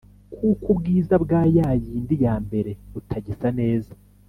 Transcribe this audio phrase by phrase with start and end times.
[0.39, 3.93] kuko ubwiza bwa ya yindi ya mbere butagisa neza